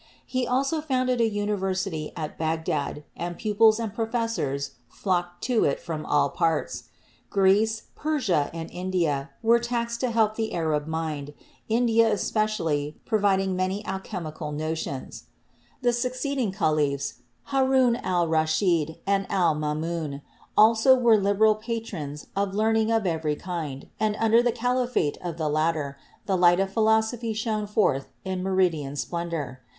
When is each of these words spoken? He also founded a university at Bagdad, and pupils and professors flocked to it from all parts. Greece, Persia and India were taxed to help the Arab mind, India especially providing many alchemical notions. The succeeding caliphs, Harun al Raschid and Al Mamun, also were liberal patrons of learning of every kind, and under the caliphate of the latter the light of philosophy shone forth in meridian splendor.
He 0.25 0.47
also 0.47 0.81
founded 0.81 1.21
a 1.21 1.29
university 1.29 2.11
at 2.15 2.35
Bagdad, 2.35 3.03
and 3.15 3.37
pupils 3.37 3.79
and 3.79 3.93
professors 3.93 4.71
flocked 4.89 5.43
to 5.43 5.63
it 5.63 5.79
from 5.79 6.07
all 6.07 6.29
parts. 6.31 6.85
Greece, 7.29 7.83
Persia 7.95 8.49
and 8.51 8.71
India 8.71 9.29
were 9.43 9.59
taxed 9.59 9.99
to 9.99 10.09
help 10.09 10.33
the 10.33 10.55
Arab 10.55 10.87
mind, 10.87 11.35
India 11.69 12.11
especially 12.11 12.97
providing 13.05 13.55
many 13.55 13.85
alchemical 13.85 14.51
notions. 14.51 15.25
The 15.83 15.93
succeeding 15.93 16.51
caliphs, 16.51 17.19
Harun 17.51 17.97
al 17.97 18.27
Raschid 18.27 18.97
and 19.05 19.27
Al 19.29 19.53
Mamun, 19.53 20.23
also 20.57 20.97
were 20.97 21.15
liberal 21.15 21.53
patrons 21.53 22.25
of 22.35 22.55
learning 22.55 22.89
of 22.91 23.05
every 23.05 23.35
kind, 23.35 23.87
and 23.99 24.15
under 24.19 24.41
the 24.41 24.51
caliphate 24.51 25.19
of 25.23 25.37
the 25.37 25.47
latter 25.47 25.95
the 26.25 26.35
light 26.37 26.59
of 26.59 26.73
philosophy 26.73 27.33
shone 27.33 27.67
forth 27.67 28.07
in 28.25 28.41
meridian 28.41 28.95
splendor. 28.95 29.61